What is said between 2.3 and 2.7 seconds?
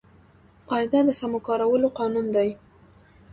دئ.